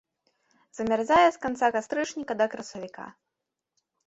[0.77, 3.05] Замярзае з канца кастрычніка да красавіка.